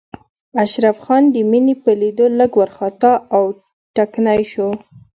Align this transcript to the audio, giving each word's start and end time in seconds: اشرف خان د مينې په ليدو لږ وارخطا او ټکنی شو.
اشرف 0.63 0.97
خان 1.05 1.23
د 1.31 1.35
مينې 1.51 1.75
په 1.83 1.91
ليدو 2.01 2.25
لږ 2.39 2.51
وارخطا 2.59 3.13
او 3.35 3.43
ټکنی 3.95 4.41
شو. 4.51 4.69